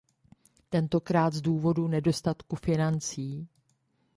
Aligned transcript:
Tentokrát 0.69 1.33
z 1.33 1.41
důvodu 1.41 1.87
nedostatku 1.87 2.55
financí. 2.55 3.47